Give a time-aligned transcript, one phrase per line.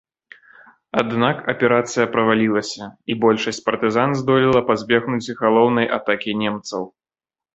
[1.01, 6.81] Аднак аперацыя правалілася і большасць партызан здолела пазбегнуць галоўнай атакі немцаў.